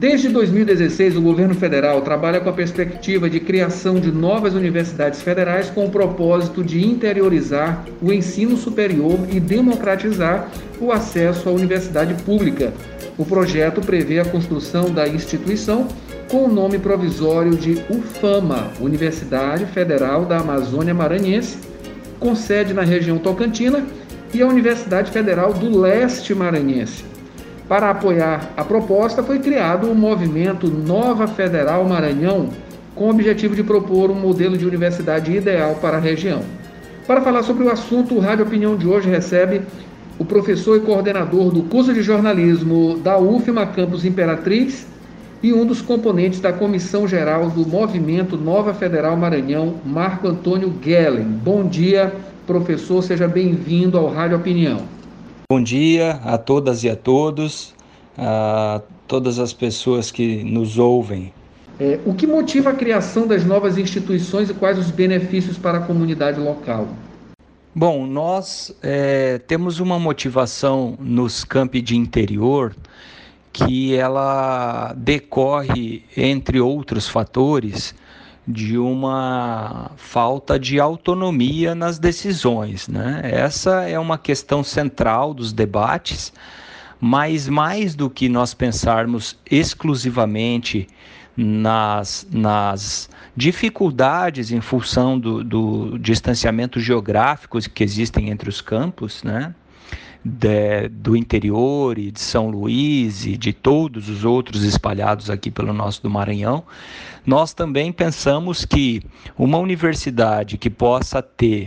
Desde 0.00 0.30
2016, 0.30 1.14
o 1.18 1.20
governo 1.20 1.54
federal 1.54 2.00
trabalha 2.00 2.40
com 2.40 2.48
a 2.48 2.54
perspectiva 2.54 3.28
de 3.28 3.38
criação 3.38 4.00
de 4.00 4.10
novas 4.10 4.54
universidades 4.54 5.20
federais 5.20 5.68
com 5.68 5.84
o 5.84 5.90
propósito 5.90 6.64
de 6.64 6.82
interiorizar 6.82 7.84
o 8.00 8.10
ensino 8.10 8.56
superior 8.56 9.18
e 9.30 9.38
democratizar 9.38 10.50
o 10.80 10.90
acesso 10.90 11.50
à 11.50 11.52
universidade 11.52 12.14
pública. 12.22 12.72
O 13.18 13.26
projeto 13.26 13.82
prevê 13.82 14.20
a 14.20 14.24
construção 14.24 14.90
da 14.90 15.06
instituição 15.06 15.86
com 16.30 16.44
o 16.44 16.50
nome 16.50 16.78
provisório 16.78 17.54
de 17.54 17.72
UFAMA, 17.90 18.70
Universidade 18.80 19.66
Federal 19.66 20.24
da 20.24 20.38
Amazônia 20.38 20.94
Maranhense, 20.94 21.58
com 22.18 22.34
sede 22.34 22.72
na 22.72 22.84
região 22.84 23.18
Tocantina, 23.18 23.84
e 24.32 24.40
a 24.40 24.46
Universidade 24.46 25.10
Federal 25.10 25.52
do 25.52 25.78
Leste 25.78 26.34
Maranhense. 26.34 27.09
Para 27.70 27.90
apoiar 27.90 28.50
a 28.56 28.64
proposta, 28.64 29.22
foi 29.22 29.38
criado 29.38 29.88
o 29.88 29.94
movimento 29.94 30.66
Nova 30.66 31.28
Federal 31.28 31.84
Maranhão, 31.84 32.48
com 32.96 33.04
o 33.04 33.10
objetivo 33.10 33.54
de 33.54 33.62
propor 33.62 34.10
um 34.10 34.14
modelo 34.14 34.58
de 34.58 34.66
universidade 34.66 35.32
ideal 35.32 35.76
para 35.80 35.98
a 35.98 36.00
região. 36.00 36.40
Para 37.06 37.20
falar 37.20 37.44
sobre 37.44 37.62
o 37.62 37.70
assunto, 37.70 38.16
o 38.16 38.18
Rádio 38.18 38.44
Opinião 38.44 38.76
de 38.76 38.88
hoje 38.88 39.08
recebe 39.08 39.62
o 40.18 40.24
professor 40.24 40.78
e 40.78 40.80
coordenador 40.80 41.52
do 41.52 41.62
curso 41.62 41.94
de 41.94 42.02
jornalismo 42.02 42.98
da 43.04 43.16
UFMA 43.20 43.64
Campus 43.66 44.04
Imperatriz 44.04 44.84
e 45.40 45.52
um 45.52 45.64
dos 45.64 45.80
componentes 45.80 46.40
da 46.40 46.52
comissão 46.52 47.06
geral 47.06 47.50
do 47.50 47.64
movimento 47.64 48.36
Nova 48.36 48.74
Federal 48.74 49.16
Maranhão, 49.16 49.76
Marco 49.86 50.26
Antônio 50.26 50.74
Gellen. 50.84 51.22
Bom 51.22 51.68
dia, 51.68 52.12
professor, 52.48 53.00
seja 53.00 53.28
bem-vindo 53.28 53.96
ao 53.96 54.12
Rádio 54.12 54.38
Opinião. 54.38 54.99
Bom 55.50 55.60
dia 55.60 56.12
a 56.24 56.38
todas 56.38 56.84
e 56.84 56.88
a 56.88 56.94
todos, 56.94 57.74
a 58.16 58.80
todas 59.08 59.40
as 59.40 59.52
pessoas 59.52 60.08
que 60.08 60.44
nos 60.44 60.78
ouvem. 60.78 61.32
É, 61.80 61.98
o 62.06 62.14
que 62.14 62.24
motiva 62.24 62.70
a 62.70 62.72
criação 62.72 63.26
das 63.26 63.44
novas 63.44 63.76
instituições 63.76 64.48
e 64.48 64.54
quais 64.54 64.78
os 64.78 64.92
benefícios 64.92 65.58
para 65.58 65.78
a 65.78 65.80
comunidade 65.80 66.38
local? 66.38 66.86
Bom, 67.74 68.06
nós 68.06 68.72
é, 68.80 69.38
temos 69.38 69.80
uma 69.80 69.98
motivação 69.98 70.96
nos 71.00 71.42
campi 71.42 71.82
de 71.82 71.96
interior 71.96 72.72
que 73.52 73.96
ela 73.96 74.94
decorre, 74.96 76.04
entre 76.16 76.60
outros 76.60 77.08
fatores, 77.08 77.92
de 78.46 78.78
uma 78.78 79.90
falta 79.96 80.58
de 80.58 80.80
autonomia 80.80 81.74
nas 81.74 81.98
decisões. 81.98 82.88
Né? 82.88 83.20
Essa 83.24 83.82
é 83.88 83.98
uma 83.98 84.18
questão 84.18 84.64
central 84.64 85.34
dos 85.34 85.52
debates, 85.52 86.32
mas 87.00 87.48
mais 87.48 87.94
do 87.94 88.10
que 88.10 88.28
nós 88.28 88.54
pensarmos 88.54 89.38
exclusivamente 89.50 90.88
nas, 91.36 92.26
nas 92.30 93.08
dificuldades 93.36 94.52
em 94.52 94.60
função 94.60 95.18
do, 95.18 95.42
do 95.44 95.98
distanciamento 95.98 96.80
geográfico 96.80 97.58
que 97.70 97.84
existem 97.84 98.30
entre 98.30 98.48
os 98.48 98.60
campos, 98.60 99.22
né? 99.22 99.54
De, 100.24 100.88
do 100.88 101.16
interior 101.16 101.98
e 101.98 102.10
de 102.10 102.20
São 102.20 102.48
Luís 102.48 103.24
e 103.24 103.36
de 103.36 103.52
todos 103.52 104.08
os 104.08 104.24
outros 104.24 104.62
espalhados 104.64 105.30
aqui 105.30 105.50
pelo 105.50 105.72
nosso 105.72 106.02
do 106.02 106.10
Maranhão, 106.10 106.64
nós 107.26 107.52
também 107.52 107.92
pensamos 107.92 108.64
que 108.64 109.02
uma 109.38 109.58
universidade 109.58 110.58
que 110.58 110.70
possa 110.70 111.22
ter 111.22 111.66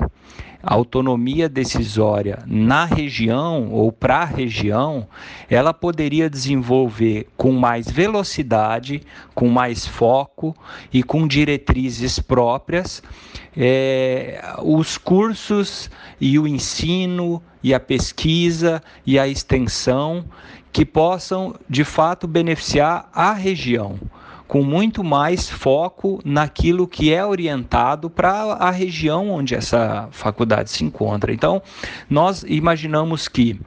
autonomia 0.64 1.50
decisória 1.50 2.40
na 2.48 2.86
região 2.86 3.70
ou 3.70 3.92
para 3.92 4.20
a 4.20 4.26
região, 4.26 5.06
ela 5.50 5.74
poderia 5.74 6.30
desenvolver 6.30 7.28
com 7.36 7.52
mais 7.52 7.92
velocidade, 7.92 9.02
com 9.36 9.50
mais 9.50 9.86
foco 9.86 10.56
e 10.92 11.04
com 11.04 11.28
diretrizes 11.28 12.18
próprias 12.18 13.04
é, 13.56 14.42
os 14.64 14.98
cursos 14.98 15.90
e 16.20 16.40
o 16.40 16.48
ensino 16.48 17.44
e 17.62 17.74
a 17.74 17.80
pesquisa 17.80 18.82
e 19.06 19.20
a 19.20 19.28
extensão 19.28 20.26
que 20.72 20.86
possam 20.86 21.54
de 21.70 21.84
fato 21.84 22.28
beneficiar 22.28 23.10
a 23.14 23.34
região 23.34 24.00
com 24.48 24.64
muito 24.64 25.04
mais 25.04 25.50
foco 25.50 26.20
naquilo 26.24 26.88
que 26.88 27.14
é 27.14 27.26
orientado 27.26 28.10
para 28.10 28.32
a 28.54 28.70
região 28.70 29.30
onde 29.30 29.56
essa 29.56 30.08
faculdade 30.12 30.70
se 30.70 30.84
encontra. 30.84 31.34
Então, 31.34 31.62
nós 32.10 32.44
imaginamos 32.48 33.28
que 33.28 33.60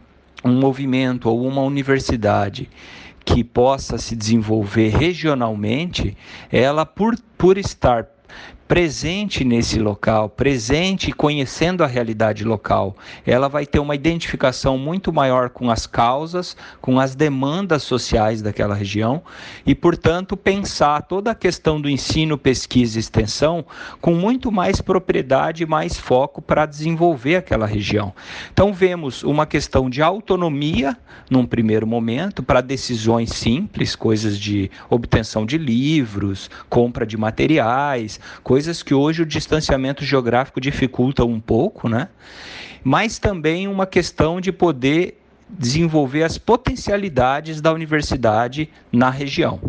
um 0.45 0.53
movimento 0.53 1.29
ou 1.29 1.47
uma 1.47 1.63
universidade 1.63 2.69
que 3.25 3.43
possa 3.43 3.99
se 3.99 4.15
desenvolver 4.15 4.91
regionalmente, 4.91 6.17
ela 6.51 6.87
por, 6.87 7.19
por 7.37 7.59
estar 7.59 8.05
presente 8.69 9.45
nesse 9.45 9.79
local, 9.79 10.29
presente 10.29 11.13
conhecendo 11.13 11.85
a 11.85 11.87
realidade 11.87 12.45
local, 12.45 12.97
ela 13.25 13.49
vai 13.49 13.65
ter 13.65 13.79
uma 13.79 13.95
identificação 13.95 14.77
muito 14.77 15.13
maior 15.13 15.51
com 15.51 15.71
as 15.71 15.87
causas, 15.87 16.57
com 16.81 16.99
as 16.99 17.15
demandas 17.15 17.85
sociais 17.85 18.43
daquela 18.43 18.75
região 18.75 19.23
e, 19.65 19.75
portanto, 19.75 20.37
pensar 20.37 21.03
toda 21.03 21.31
a 21.31 21.35
questão 21.35 21.81
do 21.81 21.89
ensino, 21.89 22.37
pesquisa 22.37 22.99
e 22.99 23.01
extensão 23.01 23.65
com 24.01 24.15
muito 24.15 24.51
mais 24.51 24.81
propriedade 24.81 25.63
e 25.63 25.67
mais 25.67 25.97
foco 25.97 26.43
para 26.43 26.67
desenvolver 26.67 27.37
aquela 27.37 27.67
região. 27.67 28.13
Então, 28.53 28.75
vemos 28.75 29.23
uma 29.23 29.47
questão 29.47 29.89
de 29.89 30.03
autonomia 30.03 30.97
num 31.31 31.47
primeiro 31.47 31.87
momento 31.87 32.43
para 32.43 32.61
decisões 32.61 33.31
simples, 33.31 33.95
coisas 33.95 34.39
de 34.39 34.71
obtenção 34.91 35.47
de 35.47 35.57
livros, 35.57 36.51
compra 36.69 37.07
de 37.07 37.17
materiais, 37.17 38.19
coisas 38.43 38.56
coisas 38.57 38.83
que 38.83 38.95
hoje 38.95 39.21
o 39.21 39.27
distanciamento 39.27 40.03
geográfico 40.03 40.59
dificulta 40.59 41.23
um 41.27 41.39
pouco, 41.39 41.91
né? 41.91 42.09
Mas 42.83 43.19
também 43.19 43.69
uma 43.69 43.87
questão 43.87 44.41
de 44.41 44.51
poder 44.51 45.21
desenvolver 45.47 46.23
as 46.23 46.39
potencialidades 46.39 47.61
da 47.61 47.71
universidade 47.71 48.71
na 48.91 49.11
região. 49.11 49.61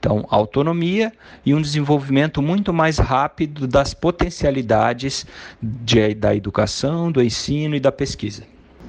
Então, 0.00 0.26
autonomia 0.28 1.12
e 1.46 1.54
um 1.54 1.62
desenvolvimento 1.62 2.42
muito 2.42 2.72
mais 2.72 2.98
rápido 2.98 3.68
das 3.68 3.94
potencialidades 3.94 5.24
de, 5.62 6.12
da 6.12 6.34
educação, 6.34 7.12
do 7.12 7.22
ensino 7.22 7.76
e 7.76 7.80
da 7.80 7.92
pesquisa. 7.92 8.42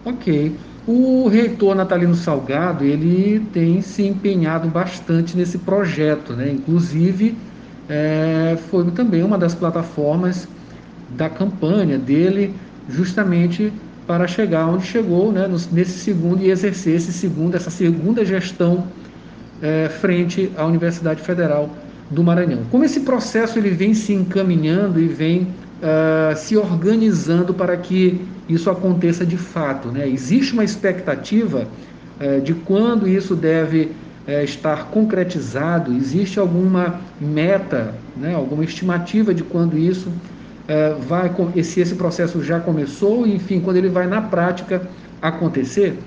Ok. 0.03 0.55
O 0.87 1.27
reitor 1.27 1.75
Natalino 1.75 2.15
Salgado, 2.15 2.83
ele 2.83 3.45
tem 3.53 3.79
se 3.83 4.01
empenhado 4.07 4.67
bastante 4.69 5.37
nesse 5.37 5.59
projeto, 5.59 6.33
né? 6.33 6.49
Inclusive, 6.49 7.37
é, 7.89 8.57
foi 8.69 8.89
também 8.91 9.23
uma 9.23 9.37
das 9.37 9.53
plataformas 9.53 10.47
da 11.09 11.29
campanha 11.29 11.97
dele, 11.97 12.53
justamente 12.89 13.71
para 14.07 14.27
chegar 14.27 14.67
onde 14.67 14.85
chegou, 14.85 15.31
né, 15.31 15.49
nesse 15.71 15.99
segundo 15.99 16.43
e 16.43 16.51
exercer 16.51 16.95
esse 16.95 17.11
segundo, 17.11 17.55
essa 17.55 17.69
segunda 17.69 18.23
gestão 18.23 18.87
é, 19.61 19.89
frente 19.89 20.51
à 20.57 20.65
Universidade 20.65 21.21
Federal 21.21 21.69
do 22.09 22.23
Maranhão. 22.23 22.63
Como 22.69 22.83
esse 22.83 23.01
processo 23.01 23.57
ele 23.57 23.69
vem 23.69 23.93
se 23.93 24.13
encaminhando 24.13 25.01
e 25.01 25.07
vem 25.07 25.47
uh, 25.81 26.35
se 26.35 26.55
organizando 26.55 27.53
para 27.53 27.75
que 27.77 28.21
isso 28.47 28.69
aconteça 28.69 29.25
de 29.25 29.37
fato, 29.37 29.89
né? 29.89 30.07
Existe 30.07 30.53
uma 30.53 30.63
expectativa 30.63 31.67
uh, 32.19 32.41
de 32.41 32.53
quando 32.53 33.07
isso 33.07 33.35
deve 33.35 33.91
é, 34.27 34.43
estar 34.43 34.87
concretizado? 34.87 35.93
Existe 35.93 36.39
alguma 36.39 37.01
meta, 37.19 37.93
né, 38.15 38.33
alguma 38.33 38.63
estimativa 38.63 39.33
de 39.33 39.43
quando 39.43 39.77
isso 39.77 40.11
é, 40.67 40.93
vai, 40.93 41.31
se 41.63 41.79
esse 41.79 41.95
processo 41.95 42.43
já 42.43 42.59
começou, 42.59 43.27
enfim, 43.27 43.59
quando 43.59 43.77
ele 43.77 43.89
vai 43.89 44.07
na 44.07 44.21
prática 44.21 44.87
acontecer? 45.21 45.97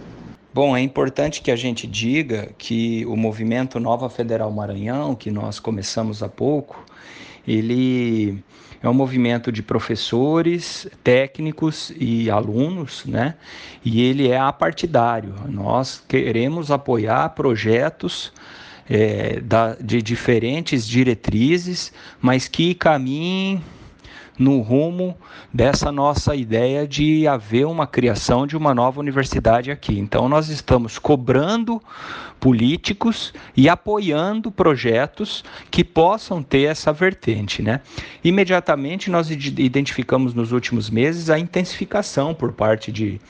Bom, 0.53 0.77
é 0.77 0.81
importante 0.81 1.41
que 1.43 1.51
a 1.51 1.57
gente 1.57 1.87
diga 1.87 2.51
que 2.59 3.05
o 3.07 3.15
movimento 3.15 3.79
Nova 3.79 4.09
Federal 4.09 4.51
Maranhão, 4.51 5.15
que 5.15 5.31
nós 5.31 5.61
começamos 5.61 6.23
há 6.23 6.29
pouco, 6.29 6.85
ele 7.47 8.43
é 8.83 8.89
um 8.89 8.95
movimento 8.95 9.51
de 9.51 9.63
professores, 9.63 10.87
técnicos 11.03 11.93
e 11.99 12.31
alunos, 12.31 13.05
né? 13.05 13.35
E 13.85 14.03
ele 14.03 14.29
é 14.29 14.39
apartidário. 14.39 15.35
Nós 15.49 16.03
queremos 16.07 16.71
apoiar 16.71 17.31
projetos 17.31 18.33
é, 18.89 19.41
da, 19.41 19.75
de 19.75 20.01
diferentes 20.01 20.87
diretrizes, 20.87 21.93
mas 22.21 22.47
que 22.49 22.75
caminhem 22.75 23.63
no 24.39 24.61
rumo 24.61 25.17
dessa 25.53 25.91
nossa 25.91 26.35
ideia 26.35 26.87
de 26.87 27.27
haver 27.27 27.67
uma 27.67 27.87
criação 27.87 28.47
de 28.47 28.57
uma 28.57 28.75
nova 28.75 29.01
universidade 29.01 29.71
aqui. 29.71 29.99
Então, 29.99 30.29
nós 30.29 30.49
estamos 30.49 30.99
cobrando 30.99 31.83
políticos 32.39 33.33
e 33.57 33.69
apoiando 33.69 34.51
projetos 34.51 35.45
que 35.71 35.83
possam 35.83 36.43
ter 36.43 36.63
essa 36.63 36.93
vertente. 36.93 37.63
Né? 37.63 37.81
Imediatamente, 38.23 39.11
nós 39.11 39.31
identificamos 39.31 40.35
nos 40.35 40.53
últimos 40.53 40.89
meses 40.89 41.31
a 41.31 41.39
intensificação 41.39 42.35
por 42.35 42.53
parte 42.53 42.93
de 42.93 43.21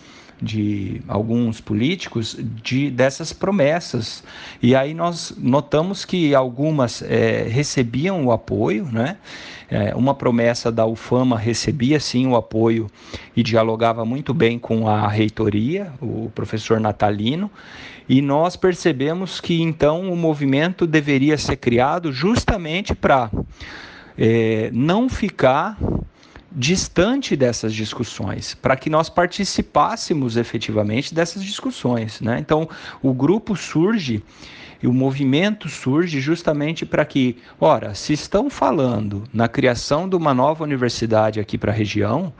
de 0.40 1.00
alguns 1.08 1.60
políticos 1.60 2.36
de 2.62 2.90
dessas 2.90 3.32
promessas. 3.32 4.22
E 4.62 4.74
aí 4.74 4.94
nós 4.94 5.34
notamos 5.36 6.04
que 6.04 6.34
algumas 6.34 7.02
é, 7.02 7.46
recebiam 7.48 8.24
o 8.26 8.32
apoio, 8.32 8.88
né? 8.90 9.16
É, 9.70 9.94
uma 9.94 10.14
promessa 10.14 10.72
da 10.72 10.86
UFAMA 10.86 11.36
recebia 11.36 12.00
sim 12.00 12.26
o 12.26 12.36
apoio 12.36 12.90
e 13.36 13.42
dialogava 13.42 14.02
muito 14.02 14.32
bem 14.32 14.58
com 14.58 14.88
a 14.88 15.06
reitoria, 15.06 15.92
o 16.00 16.30
professor 16.34 16.80
Natalino, 16.80 17.50
e 18.08 18.22
nós 18.22 18.56
percebemos 18.56 19.42
que 19.42 19.60
então 19.60 20.10
o 20.10 20.16
movimento 20.16 20.86
deveria 20.86 21.36
ser 21.36 21.56
criado 21.56 22.10
justamente 22.10 22.94
para 22.94 23.30
é, 24.16 24.70
não 24.72 25.06
ficar 25.06 25.76
distante 26.50 27.36
dessas 27.36 27.74
discussões, 27.74 28.54
para 28.54 28.76
que 28.76 28.88
nós 28.88 29.08
participássemos 29.08 30.36
efetivamente 30.36 31.14
dessas 31.14 31.44
discussões. 31.44 32.20
Né? 32.20 32.38
Então, 32.38 32.68
o 33.02 33.12
grupo 33.12 33.54
surge 33.54 34.22
e 34.82 34.86
o 34.86 34.92
movimento 34.92 35.68
surge 35.68 36.20
justamente 36.20 36.86
para 36.86 37.04
que, 37.04 37.36
ora, 37.60 37.94
se 37.94 38.12
estão 38.12 38.48
falando 38.48 39.24
na 39.32 39.48
criação 39.48 40.08
de 40.08 40.16
uma 40.16 40.32
nova 40.32 40.64
universidade 40.64 41.40
aqui 41.40 41.58
para 41.58 41.72
a 41.72 41.74
região, 41.74 42.32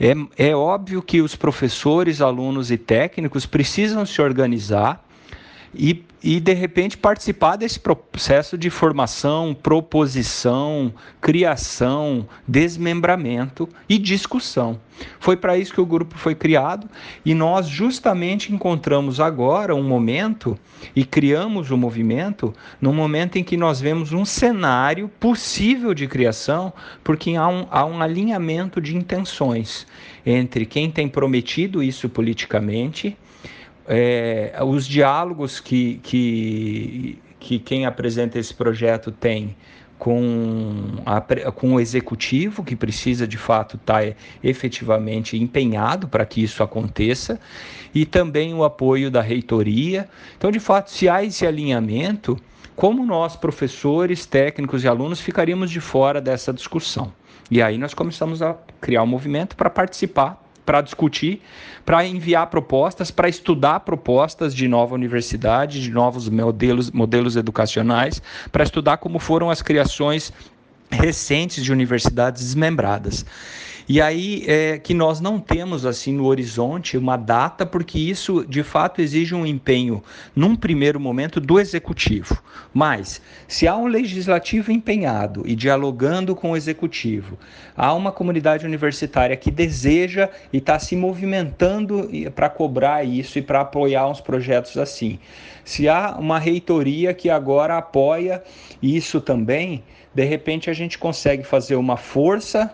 é, 0.00 0.14
é 0.50 0.56
óbvio 0.56 1.02
que 1.02 1.20
os 1.20 1.36
professores, 1.36 2.20
alunos 2.20 2.70
e 2.70 2.76
técnicos 2.76 3.46
precisam 3.46 4.04
se 4.04 4.20
organizar 4.20 5.04
e, 5.74 6.04
e 6.22 6.40
de 6.40 6.52
repente 6.52 6.96
participar 6.96 7.56
desse 7.56 7.78
processo 7.80 8.58
de 8.58 8.70
formação, 8.70 9.54
proposição, 9.54 10.92
criação, 11.20 12.26
desmembramento 12.46 13.68
e 13.88 13.98
discussão. 13.98 14.80
Foi 15.18 15.36
para 15.36 15.56
isso 15.56 15.72
que 15.72 15.80
o 15.80 15.86
grupo 15.86 16.18
foi 16.18 16.34
criado 16.34 16.88
e 17.24 17.34
nós 17.34 17.66
justamente 17.66 18.52
encontramos 18.52 19.18
agora 19.18 19.74
um 19.74 19.82
momento 19.82 20.58
e 20.94 21.04
criamos 21.04 21.70
o 21.70 21.74
um 21.74 21.78
movimento 21.78 22.52
no 22.80 22.92
momento 22.92 23.36
em 23.36 23.44
que 23.44 23.56
nós 23.56 23.80
vemos 23.80 24.12
um 24.12 24.24
cenário 24.24 25.08
possível 25.20 25.94
de 25.94 26.06
criação, 26.06 26.72
porque 27.02 27.34
há 27.34 27.48
um, 27.48 27.66
há 27.70 27.84
um 27.84 28.02
alinhamento 28.02 28.80
de 28.80 28.96
intenções 28.96 29.86
entre 30.24 30.66
quem 30.66 30.90
tem 30.90 31.08
prometido 31.08 31.82
isso 31.82 32.08
politicamente 32.08 33.16
é, 33.92 34.52
os 34.64 34.86
diálogos 34.86 35.58
que, 35.58 35.98
que, 36.00 37.18
que 37.40 37.58
quem 37.58 37.86
apresenta 37.86 38.38
esse 38.38 38.54
projeto 38.54 39.10
tem 39.10 39.56
com, 39.98 40.94
a, 41.04 41.20
com 41.50 41.74
o 41.74 41.80
executivo, 41.80 42.62
que 42.62 42.76
precisa 42.76 43.26
de 43.26 43.36
fato 43.36 43.74
estar 43.74 44.04
tá 44.04 44.14
efetivamente 44.44 45.36
empenhado 45.36 46.06
para 46.06 46.24
que 46.24 46.40
isso 46.40 46.62
aconteça, 46.62 47.40
e 47.92 48.06
também 48.06 48.54
o 48.54 48.62
apoio 48.62 49.10
da 49.10 49.20
reitoria. 49.20 50.08
Então, 50.38 50.52
de 50.52 50.60
fato, 50.60 50.92
se 50.92 51.08
há 51.08 51.24
esse 51.24 51.44
alinhamento, 51.44 52.38
como 52.76 53.04
nós, 53.04 53.34
professores, 53.34 54.24
técnicos 54.24 54.84
e 54.84 54.88
alunos, 54.88 55.20
ficaríamos 55.20 55.68
de 55.68 55.80
fora 55.80 56.20
dessa 56.20 56.52
discussão? 56.52 57.12
E 57.50 57.60
aí 57.60 57.76
nós 57.76 57.92
começamos 57.92 58.40
a 58.40 58.56
criar 58.80 59.02
um 59.02 59.06
movimento 59.06 59.56
para 59.56 59.68
participar 59.68 60.39
para 60.64 60.80
discutir, 60.80 61.42
para 61.84 62.04
enviar 62.04 62.48
propostas, 62.48 63.10
para 63.10 63.28
estudar 63.28 63.80
propostas 63.80 64.54
de 64.54 64.68
nova 64.68 64.94
universidade, 64.94 65.82
de 65.82 65.90
novos 65.90 66.28
modelos, 66.28 66.90
modelos 66.90 67.36
educacionais, 67.36 68.22
para 68.52 68.64
estudar 68.64 68.98
como 68.98 69.18
foram 69.18 69.50
as 69.50 69.62
criações 69.62 70.32
recentes 70.90 71.64
de 71.64 71.72
universidades 71.72 72.42
desmembradas. 72.42 73.24
E 73.92 74.00
aí 74.00 74.44
é 74.46 74.78
que 74.78 74.94
nós 74.94 75.20
não 75.20 75.40
temos 75.40 75.84
assim 75.84 76.12
no 76.12 76.26
horizonte 76.26 76.96
uma 76.96 77.16
data, 77.16 77.66
porque 77.66 77.98
isso 77.98 78.46
de 78.48 78.62
fato 78.62 79.02
exige 79.02 79.34
um 79.34 79.44
empenho, 79.44 80.00
num 80.32 80.54
primeiro 80.54 81.00
momento, 81.00 81.40
do 81.40 81.58
executivo. 81.58 82.40
Mas, 82.72 83.20
se 83.48 83.66
há 83.66 83.76
um 83.76 83.88
legislativo 83.88 84.70
empenhado 84.70 85.42
e 85.44 85.56
dialogando 85.56 86.36
com 86.36 86.52
o 86.52 86.56
executivo, 86.56 87.36
há 87.76 87.92
uma 87.92 88.12
comunidade 88.12 88.64
universitária 88.64 89.36
que 89.36 89.50
deseja 89.50 90.28
e 90.52 90.58
está 90.58 90.78
se 90.78 90.94
movimentando 90.94 92.08
para 92.32 92.48
cobrar 92.48 93.02
isso 93.02 93.40
e 93.40 93.42
para 93.42 93.62
apoiar 93.62 94.08
uns 94.08 94.20
projetos 94.20 94.76
assim. 94.76 95.18
Se 95.64 95.88
há 95.88 96.16
uma 96.16 96.38
reitoria 96.38 97.12
que 97.12 97.28
agora 97.28 97.76
apoia 97.76 98.40
isso 98.80 99.20
também, 99.20 99.82
de 100.14 100.22
repente 100.22 100.70
a 100.70 100.72
gente 100.72 100.96
consegue 100.96 101.42
fazer 101.42 101.74
uma 101.74 101.96
força 101.96 102.70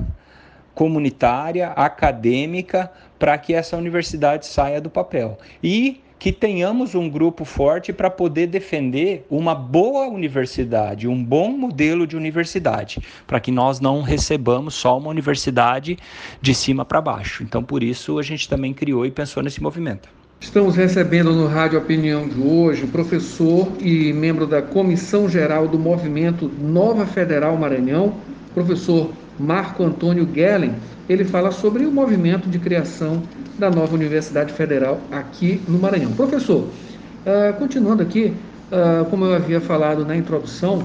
comunitária, 0.77 1.69
acadêmica, 1.69 2.93
para 3.19 3.37
que 3.39 3.55
essa 3.55 3.79
universidade 3.79 4.47
saia 4.47 4.79
do 4.79 4.91
papel. 4.91 5.39
E 5.63 6.03
que 6.19 6.31
tenhamos 6.31 6.95
um 6.95 7.09
grupo 7.09 7.47
forte 7.47 7.95
para 7.95 8.11
poder 8.11 8.47
defender 8.47 9.27
uma 9.31 9.55
boa 9.55 10.07
universidade, 10.07 11.09
um 11.09 11.23
bom 11.23 11.51
modelo 11.51 12.07
de 12.07 12.15
universidade, 12.15 13.01
para 13.27 13.41
que 13.41 13.51
nós 13.51 13.81
não 13.81 14.03
recebamos 14.03 14.75
só 14.75 14.99
uma 14.99 15.09
universidade 15.09 15.99
de 16.43 16.55
cima 16.55 16.85
para 16.85 17.01
baixo. 17.01 17.43
Então, 17.43 17.63
por 17.63 17.83
isso, 17.83 18.19
a 18.19 18.23
gente 18.23 18.47
também 18.47 18.75
criou 18.75 19.07
e 19.07 19.11
pensou 19.11 19.43
nesse 19.43 19.63
movimento. 19.63 20.11
Estamos 20.39 20.77
recebendo 20.77 21.33
no 21.33 21.47
Rádio 21.47 21.79
Opinião 21.79 22.29
de 22.29 22.39
hoje 22.39 22.85
o 22.85 22.89
professor 22.89 23.73
e 23.81 24.13
membro 24.13 24.47
da 24.47 24.61
Comissão 24.61 25.27
Geral 25.27 25.67
do 25.67 25.79
Movimento 25.79 26.51
Nova 26.61 27.07
Federal 27.07 27.57
Maranhão, 27.57 28.15
professor 28.53 29.11
Marco 29.39 29.85
Antônio 29.85 30.29
Gellen, 30.35 30.75
ele 31.09 31.25
fala 31.25 31.51
sobre 31.51 31.85
o 31.85 31.91
movimento 31.91 32.49
de 32.49 32.59
criação 32.59 33.23
da 33.59 33.71
nova 33.71 33.95
Universidade 33.95 34.53
Federal 34.53 35.01
aqui 35.11 35.61
no 35.69 35.79
Maranhão. 35.79 36.13
Professor, 36.13 36.65
uh, 36.65 37.53
continuando 37.59 38.03
aqui, 38.03 38.35
uh, 38.73 39.05
como 39.07 39.25
eu 39.25 39.35
havia 39.35 39.61
falado 39.61 40.05
na 40.05 40.17
introdução, 40.17 40.83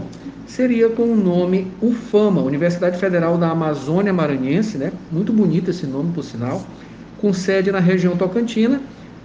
seria 0.47 0.89
com 0.89 1.03
o 1.03 1.15
nome 1.15 1.71
UFAMA, 1.81 2.41
Universidade 2.41 2.97
Federal 2.97 3.37
da 3.37 3.49
Amazônia 3.49 4.13
Maranhense, 4.13 4.77
né? 4.77 4.91
muito 5.11 5.31
bonito 5.31 5.71
esse 5.71 5.87
nome, 5.87 6.11
por 6.13 6.23
sinal, 6.23 6.63
com 7.19 7.33
sede 7.33 7.71
na 7.71 7.79
região 7.79 8.15
Tocantina, 8.17 8.81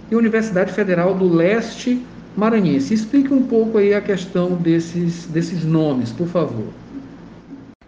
e 0.09 0.15
Universidade 0.15 0.71
Federal 0.71 1.13
do 1.13 1.27
Leste 1.27 2.01
Maranhense. 2.35 2.93
Explique 2.93 3.33
um 3.33 3.43
pouco 3.43 3.77
aí 3.77 3.93
a 3.93 4.01
questão 4.01 4.51
desses, 4.51 5.25
desses 5.25 5.65
nomes, 5.65 6.11
por 6.11 6.27
favor. 6.27 6.67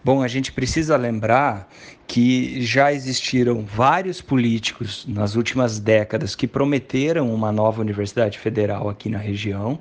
Bom, 0.03 0.21
a 0.21 0.27
gente 0.27 0.51
precisa 0.51 0.95
lembrar 0.95 1.69
que 2.07 2.61
já 2.61 2.91
existiram 2.93 3.65
vários 3.65 4.21
políticos 4.21 5.05
nas 5.07 5.35
últimas 5.35 5.79
décadas 5.79 6.35
que 6.35 6.47
prometeram 6.47 7.33
uma 7.33 7.51
nova 7.51 7.81
universidade 7.81 8.39
federal 8.39 8.89
aqui 8.89 9.09
na 9.09 9.17
região. 9.17 9.77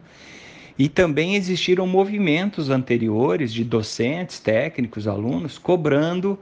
E 0.76 0.88
também 0.88 1.36
existiram 1.36 1.86
movimentos 1.86 2.68
anteriores 2.68 3.52
de 3.52 3.64
docentes, 3.64 4.40
técnicos, 4.40 5.08
alunos 5.08 5.56
cobrando 5.56 6.38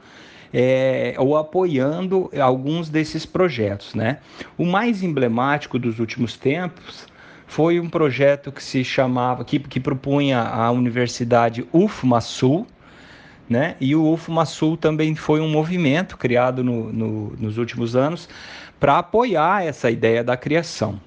é, 0.52 1.14
ou 1.18 1.36
apoiando 1.36 2.30
alguns 2.40 2.88
desses 2.88 3.26
projetos. 3.26 3.94
Né? 3.94 4.18
O 4.56 4.64
mais 4.64 5.02
emblemático 5.02 5.78
dos 5.78 5.98
últimos 5.98 6.36
tempos 6.36 7.06
foi 7.46 7.78
um 7.78 7.88
projeto 7.88 8.50
que 8.50 8.62
se 8.62 8.82
chamava, 8.82 9.44
que, 9.44 9.58
que 9.58 9.78
propunha 9.78 10.40
a 10.40 10.70
Universidade 10.70 11.66
UFMA-Sul, 11.72 12.66
né? 13.48 13.76
E 13.80 13.94
o 13.94 14.12
UFMA-Sul 14.12 14.76
também 14.76 15.14
foi 15.14 15.40
um 15.40 15.48
movimento 15.48 16.16
criado 16.16 16.64
no, 16.64 16.92
no, 16.92 17.32
nos 17.38 17.58
últimos 17.58 17.94
anos 17.94 18.28
para 18.78 18.98
apoiar 18.98 19.64
essa 19.64 19.90
ideia 19.90 20.22
da 20.22 20.36
criação. 20.36 21.00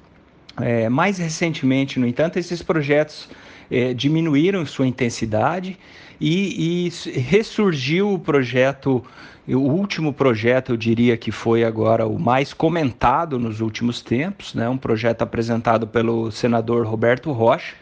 É, 0.60 0.90
mais 0.90 1.18
recentemente, 1.18 2.00
no 2.00 2.08
entanto, 2.08 2.38
esses 2.38 2.62
projetos 2.62 3.30
é, 3.70 3.94
diminuíram 3.94 4.66
sua 4.66 4.88
intensidade 4.88 5.78
e, 6.20 6.88
e, 6.88 7.20
ressurgiu 7.20 8.14
o 8.14 8.20
projeto, 8.20 9.04
o 9.48 9.58
último 9.58 10.12
projeto, 10.12 10.74
eu 10.74 10.78
diria 10.78 11.16
que 11.16 11.32
foi 11.32 11.64
agora 11.64 12.06
o 12.06 12.20
mais 12.20 12.54
comentado 12.54 13.40
nos 13.40 13.62
últimos 13.62 14.02
tempos, 14.02 14.54
né? 14.54 14.68
um 14.68 14.78
projeto 14.78 15.22
apresentado 15.22 15.88
pelo 15.88 16.32
senador 16.32 16.86
Roberto 16.86 17.32
Rocha, 17.32 17.76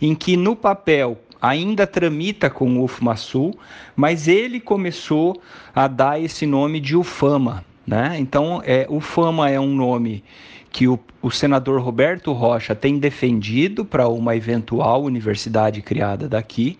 em 0.00 0.14
que 0.14 0.36
no 0.36 0.54
papel 0.54 1.18
ainda 1.40 1.86
tramita 1.86 2.50
com 2.50 2.78
o 2.78 2.84
UFMASul, 2.84 3.58
mas 3.96 4.28
ele 4.28 4.60
começou 4.60 5.40
a 5.74 5.88
dar 5.88 6.20
esse 6.20 6.46
nome 6.46 6.80
de 6.80 6.96
UFAMA. 6.96 7.64
Né? 7.86 8.16
Então, 8.18 8.62
é, 8.64 8.86
UFAMA 8.88 9.50
é 9.50 9.58
um 9.58 9.74
nome 9.74 10.22
que 10.70 10.86
o, 10.86 10.98
o 11.20 11.30
senador 11.30 11.80
Roberto 11.80 12.32
Rocha 12.32 12.74
tem 12.74 12.98
defendido 12.98 13.84
para 13.84 14.08
uma 14.08 14.36
eventual 14.36 15.02
universidade 15.02 15.82
criada 15.82 16.28
daqui 16.28 16.78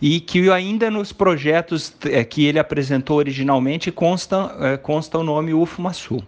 e 0.00 0.20
que 0.20 0.50
ainda 0.50 0.90
nos 0.90 1.12
projetos 1.12 1.94
é, 2.04 2.22
que 2.24 2.44
ele 2.44 2.58
apresentou 2.58 3.16
originalmente 3.16 3.90
consta, 3.90 4.54
é, 4.60 4.76
consta 4.76 5.18
o 5.18 5.22
nome 5.22 5.54
UFMASU. 5.54 6.22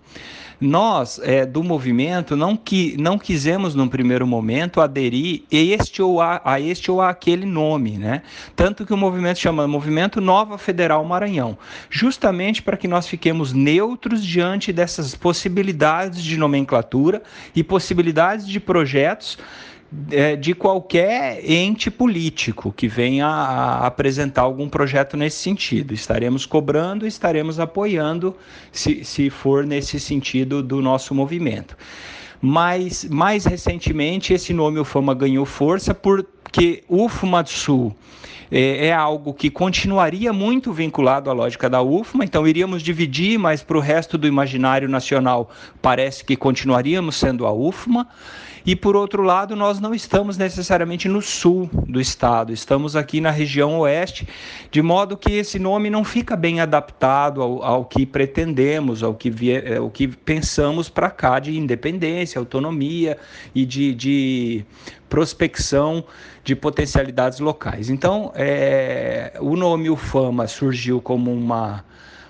Nós, 0.60 1.20
é, 1.22 1.44
do 1.44 1.62
movimento, 1.62 2.34
não, 2.34 2.56
que, 2.56 2.96
não 2.98 3.18
quisemos, 3.18 3.75
num 3.75 3.88
primeiro 3.88 4.26
momento, 4.26 4.80
aderir 4.80 5.42
este 5.50 6.00
ou 6.00 6.20
a, 6.20 6.40
a 6.44 6.60
este 6.60 6.90
ou 6.90 7.00
a 7.00 7.10
aquele 7.10 7.44
nome, 7.44 7.98
né? 7.98 8.22
Tanto 8.54 8.86
que 8.86 8.94
o 8.94 8.96
movimento 8.96 9.38
chama 9.38 9.68
Movimento 9.68 10.20
Nova 10.20 10.56
Federal 10.56 11.04
Maranhão, 11.04 11.58
justamente 11.90 12.62
para 12.62 12.76
que 12.76 12.88
nós 12.88 13.06
fiquemos 13.06 13.52
neutros 13.52 14.25
diante 14.25 14.72
dessas 14.72 15.14
possibilidades 15.14 16.22
de 16.22 16.36
nomenclatura 16.38 17.22
e 17.54 17.62
possibilidades 17.62 18.46
de 18.46 18.58
projetos 18.58 19.38
de 20.40 20.55
qualquer 20.55 21.40
ente 21.49 21.90
político 21.90 22.73
que 22.73 22.88
venha 22.88 23.26
a 23.26 23.87
apresentar 23.87 24.43
algum 24.43 24.69
projeto 24.69 25.16
nesse 25.16 25.38
sentido. 25.38 25.95
Estaremos 25.95 26.45
cobrando, 26.45 27.07
estaremos 27.07 27.61
apoiando, 27.61 28.37
se, 28.73 29.05
se 29.05 29.31
for 29.31 29.64
nesse 29.64 30.00
sentido 30.00 30.62
do 30.62 30.83
nosso 30.83 31.14
movimento. 31.14 31.76
Mas, 32.40 33.05
mais 33.05 33.45
recentemente, 33.45 34.33
esse 34.35 34.52
nome 34.52 34.78
UFAMA 34.78 35.14
ganhou 35.14 35.47
força 35.47 35.95
porque 35.95 36.85
o 36.88 37.09
Fumatsu 37.09 37.95
é, 38.50 38.87
é, 38.87 38.93
algo 38.93 39.35
que 39.35 39.50
continuaria 39.50 40.33
muito 40.33 40.73
vinculado 40.73 41.31
à 41.31 41.33
lógica 41.33 41.69
da 41.69 41.83
UFMA, 41.83 42.25
então 42.25 42.47
iríamos 42.47 42.83
dividir, 42.83 43.38
mas 43.38 43.62
para 43.62 43.76
o 43.76 43.81
resto 43.81 44.17
do 44.17 44.26
imaginário 44.26 44.88
nacional 44.88 45.50
parece 45.83 46.25
que 46.25 46.37
continuaríamos 46.37 47.17
sendo 47.17 47.47
a 47.47 47.53
UFMA. 47.53 48.07
E 48.67 48.75
por 48.75 48.97
outro 48.97 49.23
lado, 49.23 49.55
nós 49.55 49.79
não 49.79 49.95
estamos 49.95 50.37
necessariamente 50.37 51.09
no 51.09 51.23
sul 51.23 51.71
do 51.87 52.00
estado, 52.00 52.53
estamos 52.53 52.97
aqui 52.97 53.21
na 53.21 53.31
região 53.31 53.79
oeste, 53.79 54.26
de 54.73 54.83
modo 54.83 55.17
que 55.17 55.35
esse 55.35 55.57
nome 55.57 55.88
não 55.88 56.03
fica 56.03 56.35
bem 56.35 56.59
adaptado 56.59 57.41
ao, 57.41 57.62
ao 57.62 57.85
que 57.85 58.05
pretendemos, 58.05 59.05
ao 59.05 59.15
que, 59.15 59.33
ao 59.79 59.88
que 59.88 60.09
pensamos 60.09 60.88
para 60.88 61.09
cá 61.11 61.38
de 61.38 61.57
independência, 61.57 62.41
autonomia 62.41 63.17
e 63.55 63.65
de, 63.65 63.95
de 63.95 64.65
prospecção 65.09 66.05
de 66.43 66.57
potencialidades 66.57 67.38
locais. 67.38 67.88
Então, 67.88 68.33
é, 68.37 69.33
o 69.40 69.57
nome 69.57 69.88
UFAMA 69.90 70.47
surgiu 70.47 71.00
como 71.00 71.33
uma 71.33 71.85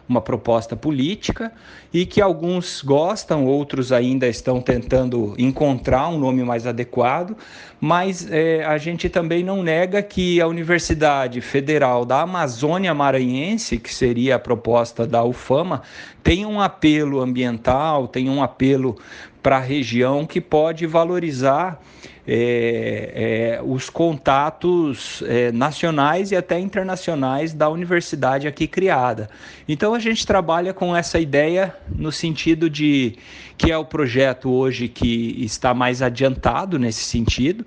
uma 0.08 0.20
proposta 0.20 0.76
política 0.76 1.52
e 1.92 2.06
que 2.06 2.20
alguns 2.20 2.80
gostam, 2.80 3.44
outros 3.44 3.90
ainda 3.90 4.26
estão 4.26 4.60
tentando 4.60 5.34
encontrar 5.36 6.08
um 6.08 6.18
nome 6.18 6.44
mais 6.44 6.66
adequado, 6.66 7.36
mas 7.80 8.30
é, 8.30 8.64
a 8.64 8.78
gente 8.78 9.08
também 9.08 9.42
não 9.42 9.62
nega 9.62 10.02
que 10.02 10.40
a 10.40 10.46
Universidade 10.46 11.40
Federal 11.40 12.04
da 12.04 12.22
Amazônia 12.22 12.94
Maranhense, 12.94 13.78
que 13.78 13.92
seria 13.92 14.36
a 14.36 14.38
proposta 14.38 15.06
da 15.06 15.24
UFAMA, 15.24 15.82
tem 16.22 16.46
um 16.46 16.60
apelo 16.60 17.20
ambiental, 17.20 18.06
tem 18.06 18.30
um 18.30 18.42
apelo 18.42 18.96
para 19.42 19.56
a 19.56 19.60
região 19.60 20.26
que 20.26 20.40
pode 20.40 20.86
valorizar 20.86 21.80
é, 22.26 23.58
é, 23.58 23.62
os 23.62 23.88
contatos 23.88 25.22
é, 25.26 25.52
nacionais 25.52 26.32
e 26.32 26.36
até 26.36 26.58
internacionais 26.58 27.54
da 27.54 27.68
universidade 27.68 28.48
aqui 28.48 28.66
criada. 28.66 29.30
Então 29.68 29.94
a 29.94 29.98
gente 29.98 30.26
trabalha 30.26 30.74
com 30.74 30.94
essa 30.94 31.20
ideia 31.20 31.74
no 31.88 32.10
sentido 32.10 32.68
de 32.68 33.16
que 33.56 33.70
é 33.70 33.78
o 33.78 33.84
projeto 33.84 34.50
hoje 34.50 34.88
que 34.88 35.36
está 35.44 35.72
mais 35.72 36.02
adiantado 36.02 36.78
nesse 36.78 37.04
sentido, 37.04 37.64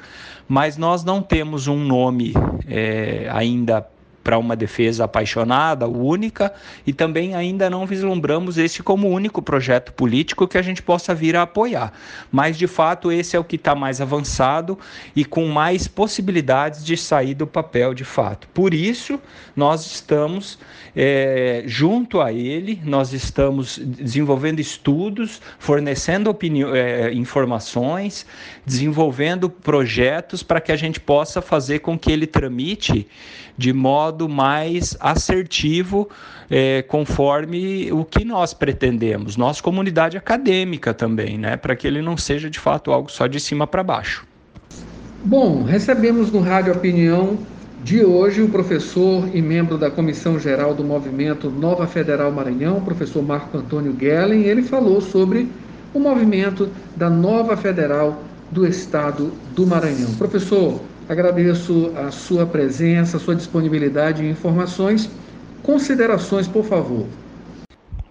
mas 0.47 0.77
nós 0.77 1.03
não 1.03 1.21
temos 1.21 1.67
um 1.67 1.79
nome 1.79 2.33
é, 2.67 3.29
ainda 3.31 3.87
para 4.23 4.37
uma 4.37 4.55
defesa 4.55 5.05
apaixonada, 5.05 5.87
única, 5.87 6.53
e 6.85 6.93
também 6.93 7.35
ainda 7.35 7.69
não 7.69 7.85
vislumbramos 7.85 8.57
esse 8.57 8.83
como 8.83 9.09
único 9.09 9.41
projeto 9.41 9.93
político 9.93 10.47
que 10.47 10.57
a 10.57 10.61
gente 10.61 10.81
possa 10.81 11.15
vir 11.15 11.35
a 11.35 11.43
apoiar. 11.43 11.93
Mas, 12.31 12.57
de 12.57 12.67
fato, 12.67 13.11
esse 13.11 13.35
é 13.35 13.39
o 13.39 13.43
que 13.43 13.55
está 13.55 13.73
mais 13.75 14.01
avançado 14.01 14.77
e 15.15 15.23
com 15.25 15.47
mais 15.47 15.87
possibilidades 15.87 16.83
de 16.83 16.95
sair 16.97 17.33
do 17.33 17.47
papel 17.47 17.93
de 17.93 18.03
fato. 18.03 18.47
Por 18.53 18.73
isso, 18.73 19.19
nós 19.55 19.85
estamos 19.85 20.59
é, 20.95 21.63
junto 21.65 22.21
a 22.21 22.31
ele, 22.31 22.81
nós 22.83 23.13
estamos 23.13 23.77
desenvolvendo 23.77 24.59
estudos, 24.59 25.41
fornecendo 25.57 26.35
é, 26.73 27.13
informações, 27.13 28.25
desenvolvendo 28.65 29.49
projetos 29.49 30.43
para 30.43 30.61
que 30.61 30.71
a 30.71 30.75
gente 30.75 30.99
possa 30.99 31.41
fazer 31.41 31.79
com 31.79 31.97
que 31.97 32.11
ele 32.11 32.27
tramite 32.27 33.07
de 33.57 33.73
modo 33.73 34.08
mais 34.29 34.97
assertivo, 34.99 36.09
é, 36.49 36.81
conforme 36.81 37.91
o 37.91 38.03
que 38.03 38.25
nós 38.25 38.53
pretendemos, 38.53 39.37
nós, 39.37 39.61
comunidade 39.61 40.17
acadêmica 40.17 40.93
também, 40.93 41.37
né, 41.37 41.57
para 41.57 41.75
que 41.75 41.85
ele 41.85 42.01
não 42.01 42.17
seja 42.17 42.49
de 42.49 42.59
fato 42.59 42.91
algo 42.91 43.11
só 43.11 43.27
de 43.27 43.39
cima 43.39 43.67
para 43.67 43.83
baixo. 43.83 44.25
Bom, 45.23 45.63
recebemos 45.63 46.31
no 46.31 46.39
Rádio 46.39 46.73
Opinião 46.73 47.37
de 47.83 48.03
hoje 48.03 48.41
o 48.41 48.49
professor 48.49 49.29
e 49.33 49.41
membro 49.41 49.77
da 49.77 49.89
Comissão 49.89 50.39
Geral 50.39 50.73
do 50.73 50.83
Movimento 50.83 51.49
Nova 51.49 51.87
Federal 51.87 52.31
Maranhão, 52.31 52.81
professor 52.81 53.21
Marco 53.21 53.57
Antônio 53.57 53.95
Gellen. 53.99 54.43
Ele 54.43 54.61
falou 54.61 55.01
sobre 55.01 55.49
o 55.93 55.99
movimento 55.99 56.69
da 56.95 57.09
Nova 57.09 57.55
Federal 57.55 58.21
do 58.51 58.65
Estado 58.65 59.31
do 59.55 59.65
Maranhão. 59.65 60.13
Professor, 60.17 60.79
Agradeço 61.09 61.91
a 61.97 62.11
sua 62.11 62.45
presença, 62.45 63.17
a 63.17 63.19
sua 63.19 63.35
disponibilidade 63.35 64.23
e 64.23 64.29
informações. 64.29 65.09
Considerações, 65.63 66.47
por 66.47 66.63
favor. 66.63 67.07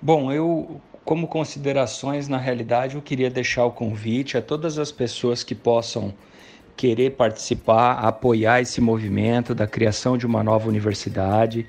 Bom, 0.02 0.32
eu, 0.32 0.80
como 1.04 1.28
considerações, 1.28 2.26
na 2.26 2.38
realidade, 2.38 2.96
eu 2.96 3.00
queria 3.00 3.30
deixar 3.30 3.64
o 3.66 3.70
convite 3.70 4.36
a 4.36 4.42
todas 4.42 4.80
as 4.80 4.90
pessoas 4.90 5.44
que 5.44 5.54
possam 5.54 6.12
querer 6.76 7.10
participar, 7.10 8.00
apoiar 8.00 8.62
esse 8.62 8.80
movimento 8.80 9.54
da 9.54 9.68
criação 9.68 10.18
de 10.18 10.26
uma 10.26 10.42
nova 10.42 10.68
universidade 10.68 11.66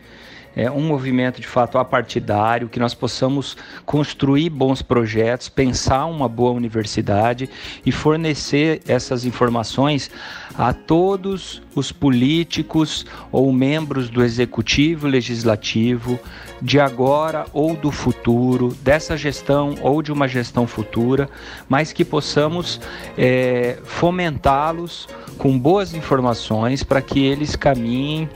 é, 0.56 0.70
um 0.70 0.82
movimento 0.82 1.40
de 1.40 1.48
fato 1.48 1.78
apartidário, 1.78 2.70
que 2.70 2.80
nós 2.80 2.94
possamos 2.94 3.56
construir 3.86 4.50
bons 4.50 4.82
projetos, 4.82 5.50
pensar 5.50 6.06
uma 6.06 6.28
boa 6.28 6.52
universidade 6.52 7.50
e 7.86 7.92
fornecer 7.92 8.82
essas 8.88 9.26
informações 9.26 10.10
a 10.58 10.74
todos 10.74 11.62
os 11.74 11.92
políticos 11.92 13.06
ou 13.32 13.52
membros 13.54 14.10
do 14.10 14.24
executivo 14.24 15.08
legislativo 15.08 16.20
de 16.62 16.80
agora 16.80 17.46
ou 17.54 17.76
do 17.76 17.92
futuro, 17.92 18.76
dessa 18.82 19.16
gestão 19.16 19.76
ou 19.82 20.02
de 20.02 20.12
uma 20.12 20.28
gestão 20.28 20.68
futura, 20.68 21.30
mas 21.68 21.94
que 21.94 22.04
possamos 22.04 22.82
é, 23.18 23.78
fomentá-los 23.84 25.08
com 25.38 25.58
boas 25.58 25.94
informações 25.94 26.84
para 26.84 27.02
que 27.02 27.24
eles 27.24 27.56
caminhem 27.56 28.30